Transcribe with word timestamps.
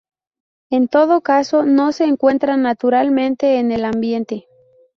En 0.71 0.87
todo 0.87 1.21
caso, 1.21 1.61
no 1.63 1.91
se 1.91 2.05
encuentra 2.05 2.57
naturalmente 2.57 3.59
en 3.59 3.71
el 3.71 3.85
ambiente. 3.85 4.47